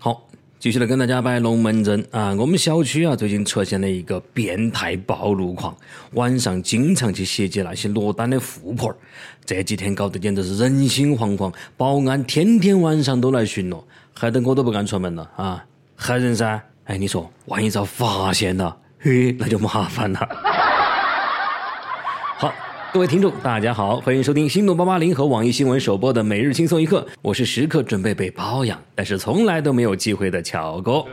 [0.00, 0.28] 好，
[0.60, 2.32] 继续来跟大家摆龙门阵啊！
[2.38, 5.76] 我们小区啊，最近出现了一个变态暴露狂，
[6.12, 8.96] 晚上经常去袭击那些落单的富婆儿
[9.44, 13.82] 这几天搞得简直是人心惶惶，保安天天晚上都来巡逻，
[14.14, 15.64] 害得我都不敢出门了啊！
[15.96, 16.62] 害人噻！
[16.84, 20.57] 哎，你说，万一遭发现了，嘿，那就麻烦了。
[22.88, 22.94] 好。
[22.94, 31.04] 各位听众，大家好，欢迎收听心动八八零和网易新闻首播的每日轻松一刻，我是时刻准备被包养，但是从来都没有机会的乔哥。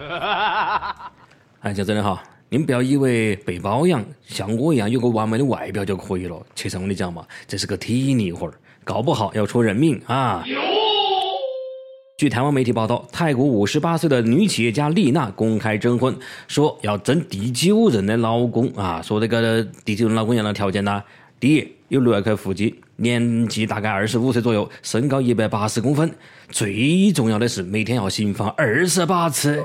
[1.59, 10.43] 哎，小真的好，你们不要以为被包养像我一样有个完美的外表就可以了，其实我跟你讲嘛，这是个体力活儿，搞不好要出人命啊。
[12.17, 21.03] 据台湾媒体报道，泰国五十八岁的女企业家丽娜公开征婚，说要争第九任的老公啊，说这个第九任老公要的条件呢？
[21.45, 26.11] 第一，有六万块腹肌，年纪大概二十五岁左右，身高一百八十公分。
[26.49, 29.61] 最重要的是，每天要行房二十八次。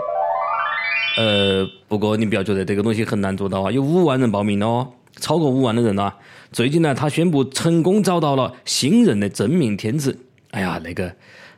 [1.17, 6.15] 呃，不过你不要觉得这个东西很难做到啊，有五万人报名了哦，超过五万的人啊。
[6.53, 10.19] 最近呢，他宣布成功找到了新人的真命天子。
[10.51, 11.11] 哎呀，那个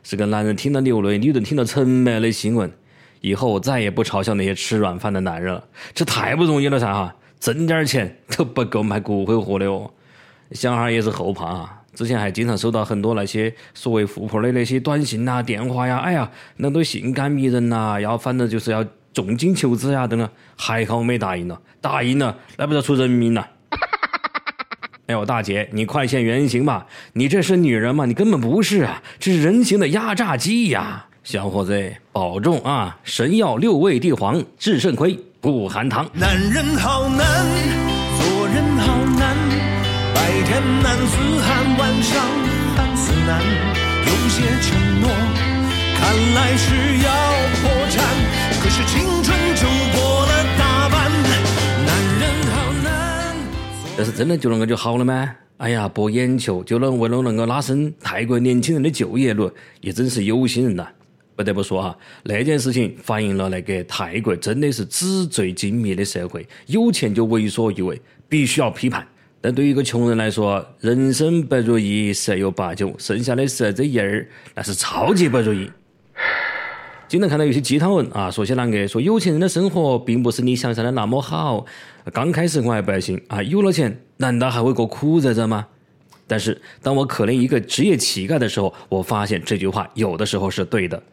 [0.03, 2.71] 是个男人听到流泪，女人听到沉默的新闻。
[3.19, 9.91] 以后我再也不嘲笑那些吃软饭的男人了，这太不容易了噻哈，挣点钱都不够买骨灰盒的哦。
[10.53, 11.79] 小孩也是后怕啊！
[11.95, 20.27] 之前还经常收到很多那些所谓富婆的那些短信呐、电话呀，哎呀，那都性感迷人呐，要反正就是要重金求子呀等等。
[20.55, 23.47] 还好我没答应了，答应了那不要出人命了。
[25.05, 26.87] 哎呦，大姐，你快现原形吧！
[27.13, 28.05] 你这是女人吗？
[28.05, 31.05] 你根本不是啊，这是人形的压榨机呀！
[31.23, 32.97] 小伙子，保重啊！
[33.03, 36.09] 神药六味地黄治肾亏，不含糖。
[36.13, 37.82] 男人好难。
[40.63, 42.23] 天难似寒，晚上
[42.73, 43.43] 寒似难。
[44.05, 45.09] 有些承诺，
[45.97, 47.11] 看来是要
[47.59, 47.99] 破产。
[48.61, 51.11] 可是青春就过了大半，
[51.85, 53.35] 男人好难。
[53.97, 55.35] 但是真的就那个就好了吗？
[55.57, 59.51] 哎呀，博眼球就能为了能够拉升泰国年轻人的就业率，
[59.81, 60.87] 也真是有心人呐！
[61.35, 69.05] 不得不说哈，那件事情反映了那个泰国真的是纸醉金迷的社会，有钱就为所欲为，必须要批判。
[69.45, 75.69] 但对于一个穷人来说，人生不如意十有八九，剩下的十这一儿那是超级不如意。
[77.09, 81.65] 经常看到有些鸡汤文啊，说些啷个说有钱人的生活并不是你想象的那么好。
[82.13, 85.67] 刚开始我还不信啊，有了钱难道还会过苦日子吗？
[86.25, 91.03] 但是当我可怜一个职业乞丐的时候，我发现这句话有的时候是对的。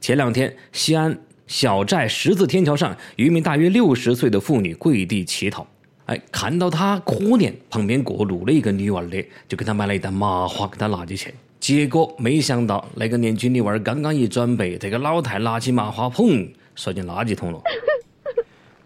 [0.00, 1.18] 前两天，西安
[1.48, 5.66] 小寨十字天桥上，有一名大约六十岁的妇女跪地乞讨。
[6.10, 11.32] 哎，看到他可怜，旁边过路的一个女娃儿的，就给他买了一袋麻花，给他拿起去。
[11.60, 17.62] 结果没想到，那个年轻女娃儿刚刚一转背，这个老太拿起麻花，砰，摔进垃圾桶了。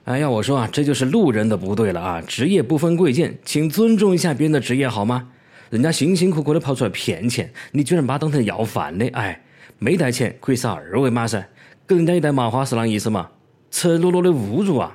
[0.04, 2.22] 哎呀，我说啊，这就是路人的不对了啊！
[2.28, 5.26] 职业不分贵贱，请尊重一下别人的职业好吗？
[5.70, 9.08] 人家辛辛苦苦的跑出来骗钱，你居然把他当成要饭的？
[9.14, 9.42] 哎，
[9.78, 11.42] 没带钱可以扫二维码噻，
[11.88, 13.30] 给人家一袋麻花是啷意思嘛？
[13.70, 14.94] 赤裸裸的侮辱啊！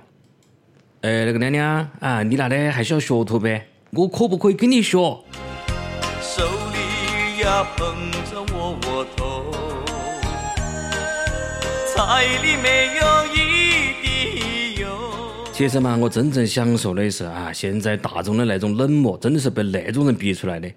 [1.02, 3.66] 哎，那个娘娘啊，你那里还需要学徒呗？
[3.92, 4.98] 我可不可以跟你学？
[6.22, 6.44] 手
[6.74, 9.46] 里呀捧着窝窝头，
[11.96, 13.59] 菜里没有一。
[15.60, 20.72] 其实嘛，我真正享受的是啊，现在大众的那种冷漠，真的是被那种人逼出来的。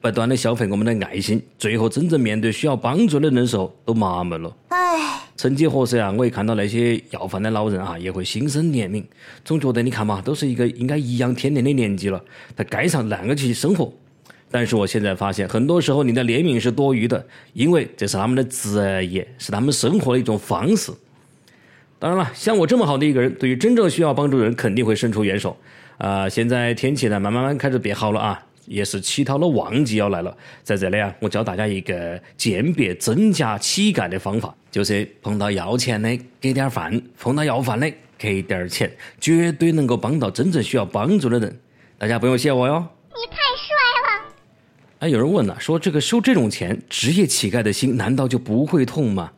[0.00, 4.56] 不断的消费我们的爱心，最后真正面对需要帮助的人时候，都麻木了。
[4.68, 9.02] 唉，曾几何时啊，我一看到那些要饭的老人啊，也会心生怜悯，
[9.44, 12.22] 总觉得你看嘛，都是一个应该颐养天年的年纪了，
[12.54, 13.92] 他该上啷个去生活？
[14.52, 20.92] 但是我现在发现，很多时候你的怜悯是多余的，因为这是他们的职业，是他们生活的一种方式。
[21.98, 25.56] 当然了，像我这么好的一个人，对于真正需要帮助的人，肯定会伸出援手。
[25.96, 28.44] 啊，现在天气呢，慢慢慢开始变好了啊。
[28.66, 41.58] 也是乞讨的旺季要来了，在这里啊，我教大家一个鉴别真假乞丐的方法，就是碰到要钱的给点饭，碰到要饭的给点钱，绝对能够帮到真正需要帮助的人。
[41.96, 42.86] 大家不用谢我哟。
[43.08, 43.74] 你太帅
[44.04, 44.34] 了！
[44.98, 49.32] 哎，有人问了，说这个收这种钱，职业乞丐的心难道就不会痛吗？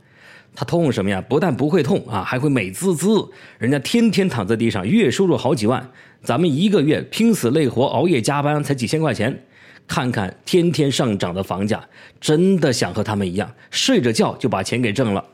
[0.55, 1.23] 他痛什么呀？
[1.29, 3.26] 不但不会痛啊，还会美滋滋。
[3.58, 5.88] 人家天天躺在地上，月收入好几万。
[6.23, 9.44] 咱们一个月拼死累活、熬夜加班才几千块钱，
[9.87, 11.82] 看看天天上涨的房价，
[12.20, 15.25] 真的想和他们一样，睡着觉就把钱给挣了。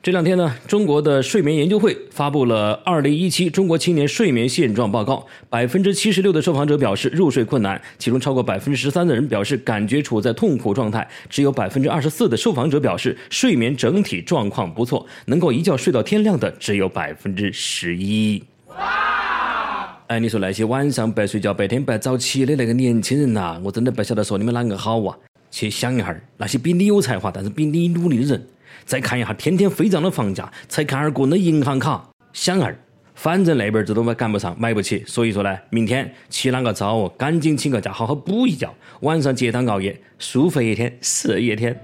[0.00, 5.14] 这两天呢，中国的睡眠研究会发布了《二零一七中国青年睡眠现状报告》，
[5.50, 18.40] 百分之七十六的受访者表示入睡困难，其中超过百分之十三的人表示感觉处在痛苦状态，只有百分之二十四的受访者表示睡眠整体状况不错，能够一觉睡到天亮的只有百分之十一。
[18.68, 19.98] 哇！
[20.06, 25.18] 哎，你说那些晚上不睡觉、白天不早起的那个年轻人呐，我真的不晓得说你们啷个好啊！
[25.50, 28.46] 去想一下，那些比你有才华但是比你努力的人。
[28.84, 32.78] 再看一下天天飞涨的房价，再看下个人的银行卡，想儿，
[33.14, 41.78] 反正那边子都赶不上，买不起，所以说呢，明天起啷个早哦，赶紧请个假，好好补一觉，晚上接单熬夜，舒服一天是一天。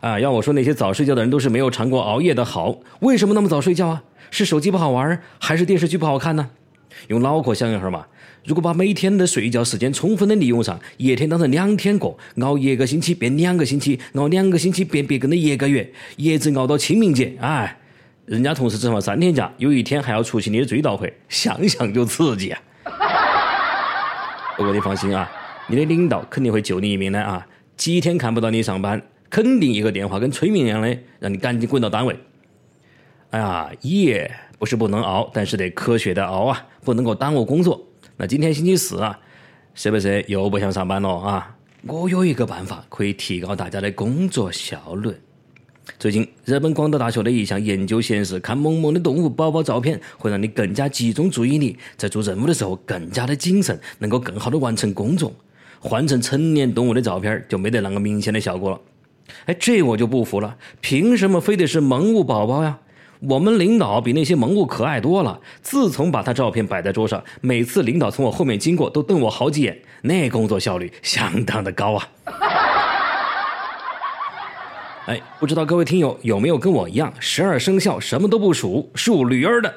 [0.00, 4.02] 啊，要我说那些早睡觉的人都是没有尝过熬夜的好，为什么那么早睡觉啊？
[4.30, 6.50] 是手机不好玩，还是电视剧不好看呢？
[7.08, 8.06] 用脑壳想一下嘛。
[8.44, 17.74] 如果把每天的睡觉时间充分的利用上，一天当成两天过，熬一个星期变两个星期，熬两个星期变别个的一个月，一直熬到清明节，哎，
[18.26, 22.60] 人家同事只放三天假，有一天还要出席你的追悼会，想想就刺激啊！
[24.58, 25.30] 不过你放心啊，
[25.66, 27.46] 你的领导肯定会救你一命的啊！
[27.78, 29.00] 几天看不到你上班，
[29.30, 32.14] 肯定一个电话跟催眠一样的，让你赶紧滚到单位。
[33.30, 37.82] 哎呀，夜不是不能熬，但是得科学的熬啊，不能够耽误工作。
[38.16, 39.18] 那今天星期四啊，
[39.74, 41.56] 是不是又不想上班了啊？
[41.82, 45.12] 我有一个办法可以提高大家的工作效率。
[45.98, 55.34] 最近，日本广岛大学的一项研究显示，看萌萌的动物宝宝照片会让你更加集中注意力，在做任务的时候更加的谨慎，能够更好的完成工作。
[55.80, 58.80] 换成成年动物的照片就没得那么明显的效果了。
[59.46, 62.78] 哎，这我就不服了，凭什么非得是萌物宝宝呀？
[63.28, 65.40] 我们领导比那些萌物可爱多了。
[65.62, 72.08] 自从把他照片摆在桌上，每次领导从我后面经过都瞪我好几眼，那工作效率相当的高啊！
[75.06, 79.72] 哎，不知道各位听友有没有跟我一样，十二生肖什么都不属，属驴儿的？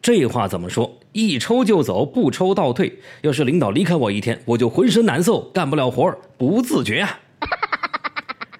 [0.00, 0.98] 这话怎么说？
[1.12, 3.00] 一抽就走，不抽倒退。
[3.22, 7.18] 要是领导离开我一天，我就浑身难受，干不了活，不自觉啊！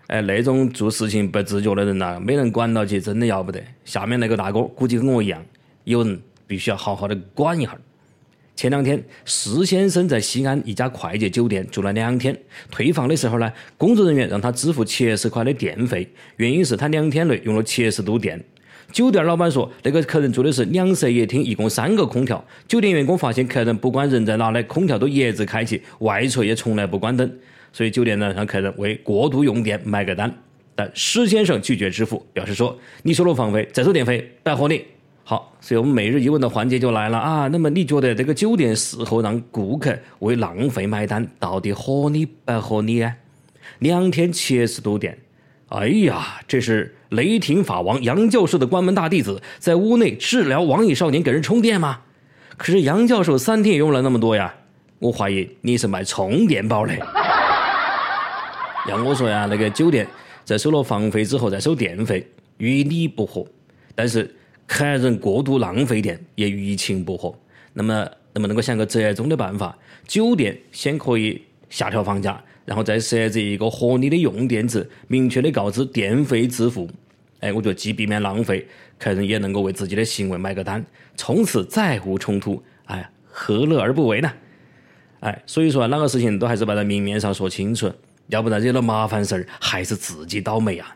[0.08, 3.62] 哎，那种做事情不自觉的人呐，没人管到起，真的要不得。
[3.84, 5.44] 下面那个大哥估计跟我一样，
[5.84, 7.78] 有人必须要好好的管一下。
[8.56, 12.34] 前两天，施先生在西安一家快捷酒店住了两天，
[12.70, 18.42] 退房的时候呢，工作人员让他支付七十块的电费，原因是他两天内用了七十度电。
[18.92, 22.42] 酒店老板说，那个客人住的是两室一厅，一共三个空调。
[22.66, 27.30] 酒店员工发现客人不管人在哪里，空调都一直开启，外出也从来不关灯。
[27.72, 30.34] 所以酒店呢让客人为过度用电买个单，
[30.74, 34.82] 但施先生拒绝支付，表示说：“你收了房费再收电费，白合你。”
[35.22, 37.46] 好，所以我们每日一问的环节就来了啊。
[37.48, 43.14] 那么你觉得这个酒店事后让顾客为浪费买单，到底合理不合理啊？
[43.80, 45.18] 两天七十度电，
[45.68, 52.00] 哎呀，这是雷霆法王杨教授的关门大弟子，在屋内治疗网瘾少年给人充电吗？
[52.56, 54.54] 可是杨教授三天也用了那么多呀，
[54.98, 56.94] 我怀疑你是卖充电宝的。
[58.88, 60.06] 要我说呀，那个酒店
[60.44, 62.26] 在收了房费之后再收电费，
[62.56, 63.42] 与理不合；
[63.94, 64.34] 但是
[64.66, 67.34] 客人过度浪费电也于情不合。
[67.74, 67.94] 那么，
[68.32, 69.76] 能不能够想个折中的办法？
[70.06, 71.40] 酒店先可以
[71.70, 76.86] 下调房价，然后再设置一个合理的用电值，明确的告知电费自负。
[77.40, 78.66] 哎，我觉得既避免浪费，
[78.98, 80.84] 客人也能够为自己的行为买个单，
[81.16, 82.62] 从此再无冲突。
[82.84, 84.30] 哎，何乐而不为呢？
[85.20, 87.90] 哎，所以说哪个事情都还是摆在明面上说清楚。
[88.26, 90.94] 要不然惹了麻烦事儿，还是自己倒霉啊！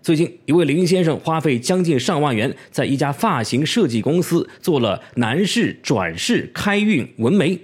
[0.00, 7.58] 最近，一位林先生花费将近上万元，在一家发型设计公司做了男士转世开运纹眉，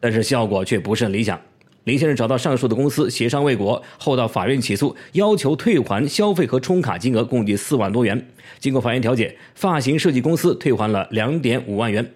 [0.00, 1.40] 但是效果却不甚理想。
[1.88, 8.28] 林先生找到上述的公司协商未果，后到法院起诉，要求退还消费和充卡金额共计四万多元。
[8.58, 12.12] 经过法院调解，发型设计公司退还了两点五万元。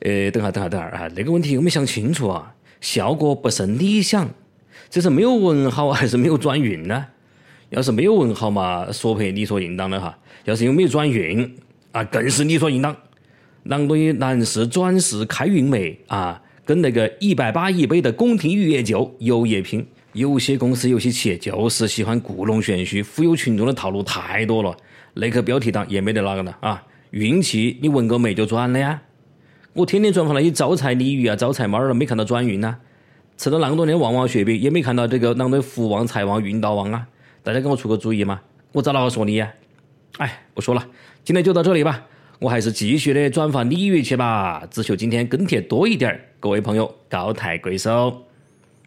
[0.00, 4.28] 呃，等下等下等下啊，那个问题我没想清楚啊，效果不甚理想。
[4.90, 7.06] 这是没有纹好还是没有转运呢？
[7.70, 10.18] 要是没有纹好嘛，索赔理所应当的哈。
[10.44, 11.56] 要是又没有转运
[11.92, 12.94] 啊，更是理所应当。
[13.62, 19.86] 狼多的男士转世开运眉啊，跟那个一百八一杯的宫廷玉液酒有一拼。
[20.12, 24.76] 有些公司有些企业就是喜欢故弄玄虚，忽悠群众的套路太多了。
[25.14, 26.84] 那个标题党也没得哪个了啊！
[27.10, 29.02] 运气你纹个眉就转了呀？
[29.72, 32.78] 我天天转发那些招财鲤鱼啊、招财猫儿，没看到转运啊。
[33.38, 37.08] 吃了那么多年旺旺雪饼，也没看到这个啷个福旺财旺运道旺啊！
[37.42, 38.40] 大家给我出个主意嘛！
[38.72, 39.50] 我找哪个说你呀？
[40.18, 40.86] 哎，不说了，
[41.24, 42.04] 今天就到这里吧。
[42.42, 48.20] 我还是继续的转发鲤鱼去吧，只求今天跟帖多一点各位朋友高抬贵手。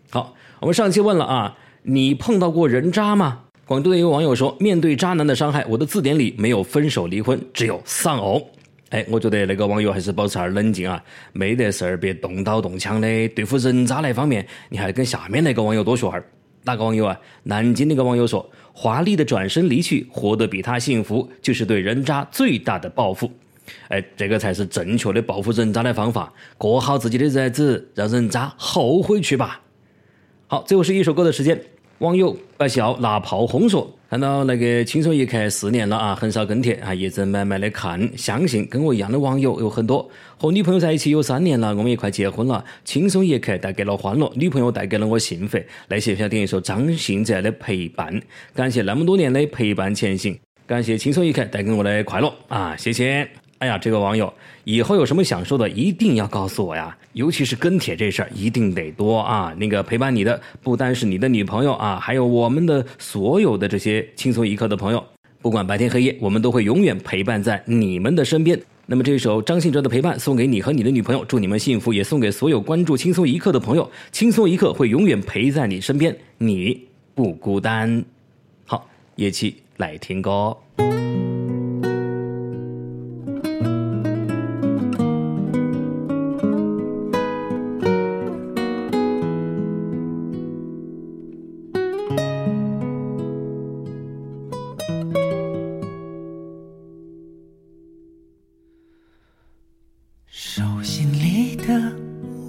[0.09, 3.43] 好，我们上期问了啊，你碰到过人渣吗？
[3.65, 8.45] 广州的一位网友说：“面对渣男的伤害，我的字典里没有分手离婚，只有丧偶。”
[8.91, 13.07] 哎，我觉得那个网友还是保持下冷静啊，没得事儿别动刀动枪的。
[13.29, 16.25] 对付人渣那方面，你还跟下面那个网友多学哈儿。
[16.63, 17.17] 哪个网友啊？
[17.43, 18.45] 南京那个网友说
[18.75, 23.31] ：“华丽的转身离去，活得比他幸福，就是对人渣最大的报复。”
[23.89, 29.61] 哎，这个才是正确的报复人渣的方法，过好自己的日子，让人渣后悔去吧。
[30.47, 31.59] 好，最后是一首歌的时间。
[31.99, 38.11] 网友不笑拿炮轰说：“看到那个轻松一刻四年了啊，很少跟帖啊，一直慢慢的看。
[38.17, 40.07] 相信跟我一样的网友有很多。
[40.37, 42.63] 和女朋友在一起有三年了，我们也快结婚了。
[42.83, 45.57] 轻松一刻带给了欢乐，女朋友带给了我幸福。
[45.87, 48.21] 那些想点一首张信哲的陪伴，
[48.53, 53.25] 感谢那么多年的陪伴前行，感谢轻松一刻带给我的快乐啊，谢谢。”
[53.59, 54.31] 哎呀，这个网友
[54.65, 56.95] 以后有什么想说的，一定要告诉我呀！
[57.13, 59.55] 尤其是跟帖这事儿，一定得多啊！
[59.57, 65.01] 那个陪伴你的不单是你的女朋友啊，还有我们的所有的这些轻松一刻的朋友，
[65.41, 68.59] 不管白天黑夜，我们都会永远陪伴在你们的身边。
[68.85, 73.89] 那么这首张信哲的陪伴送给你和你的女朋友，祝你们幸福，也送给所有关注轻松一刻的朋友。
[74.11, 78.03] 轻松一刻会永远陪在你身边，你不孤单。
[78.65, 80.55] 好，一起来听歌。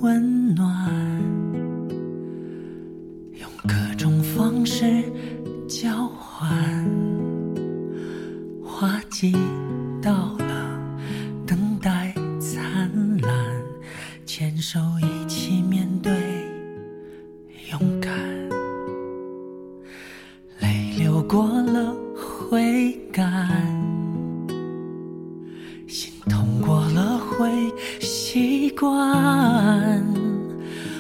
[0.06, 0.88] 温暖
[3.40, 5.02] 用各种方式
[5.68, 6.48] 交换
[8.62, 9.36] 话题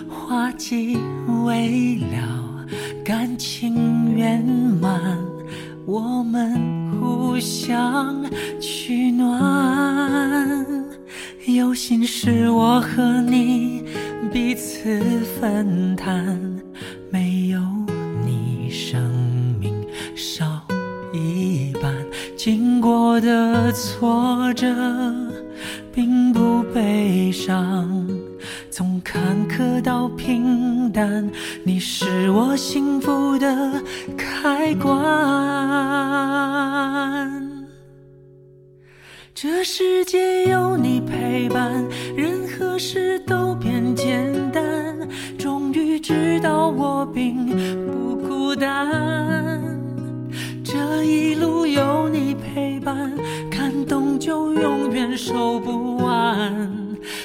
[0.08, 0.98] 花季
[1.44, 2.66] 未了，
[3.04, 5.18] 感情圆满，
[5.84, 8.24] 我们互相
[8.60, 10.66] 取暖。
[11.46, 13.84] 有心事我和你
[14.32, 15.00] 彼此
[15.40, 16.38] 分担，
[17.10, 17.60] 没有
[18.24, 19.00] 你生
[19.60, 19.72] 命
[20.16, 20.44] 少
[21.12, 21.94] 一半。
[22.36, 25.25] 经过的挫折。
[26.76, 28.06] 悲伤，
[28.70, 31.26] 从坎坷到平淡，
[31.64, 33.82] 你是我幸福的
[34.14, 34.92] 开关。
[39.34, 41.82] 这世界有你陪伴，
[42.14, 44.62] 任何事都变简单。
[45.38, 47.46] 终于知道我并
[47.86, 49.55] 不孤单，
[50.86, 53.12] 这一路有你陪伴。
[53.50, 56.70] 感动就永远收不完，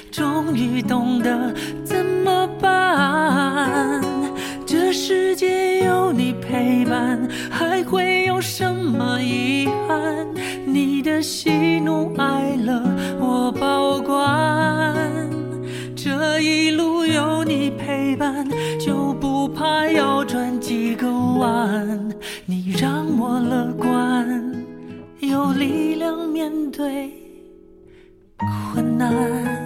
[0.10, 1.54] 终于懂得
[1.84, 4.02] 怎么办。
[4.66, 7.20] 这世界有你陪伴，
[7.52, 10.26] 还会有什么遗憾？
[10.66, 12.82] 你的喜怒哀乐
[13.20, 14.96] 我保管。
[15.96, 18.48] 这一路有你陪伴，
[18.80, 22.01] 就不怕要转几个弯。
[22.52, 24.28] 你让我乐观。
[25.22, 27.10] 有力量面对
[28.74, 29.61] 困难。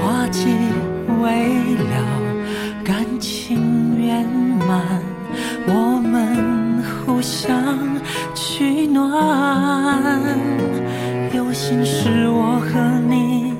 [0.00, 0.46] 花季
[1.20, 1.96] 未了
[2.84, 4.26] 感情圆
[4.66, 5.02] 满
[5.66, 7.76] 我们互相
[8.34, 10.16] 取暖。
[11.32, 13.54] 有心事我和你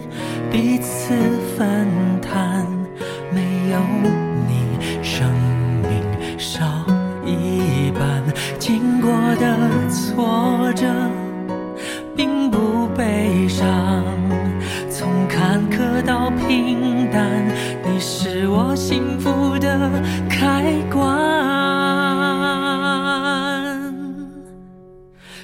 [0.50, 1.14] 彼此
[1.56, 1.86] 分
[2.20, 2.66] 摊
[3.30, 3.78] 没有
[4.48, 5.30] 你生
[5.82, 6.64] 命少
[7.24, 8.22] 一半
[8.58, 10.55] 经过的错
[20.28, 21.16] 开关。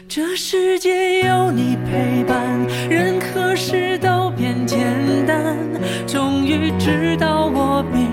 [0.08, 2.38] 这世界有你陪伴，
[2.90, 4.78] 任何事都变简
[5.26, 5.56] 单。
[6.06, 8.10] 终于知道我并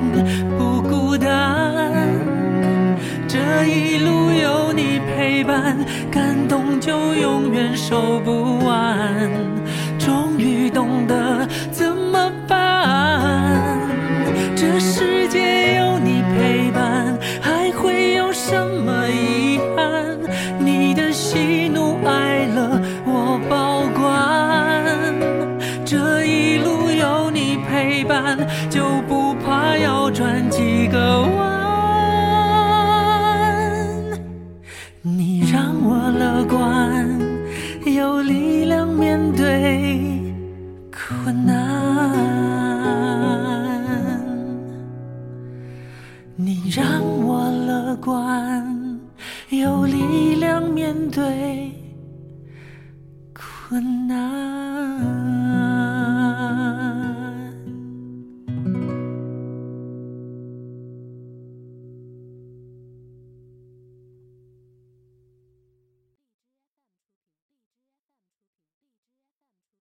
[0.58, 2.08] 不孤单，
[3.28, 5.78] 这一路有你陪伴，
[6.10, 9.30] 感动就永远收不完。
[9.98, 10.79] 终于懂。